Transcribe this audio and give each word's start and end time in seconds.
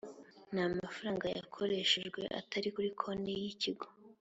nta 0.53 0.63
mafaranga 0.79 1.25
yakoreshejwe 1.37 2.21
atari 2.39 2.67
kuri 2.75 2.89
konti 2.99 3.31
yikigo 3.41 3.85